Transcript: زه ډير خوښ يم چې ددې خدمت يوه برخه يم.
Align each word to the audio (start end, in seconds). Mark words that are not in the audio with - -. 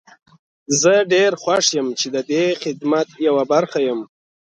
زه 0.81 0.93
ډير 1.13 1.31
خوښ 1.41 1.65
يم 1.77 1.87
چې 1.99 2.07
ددې 2.15 2.45
خدمت 2.63 3.07
يوه 3.27 3.43
برخه 3.53 3.79
يم. 3.87 3.99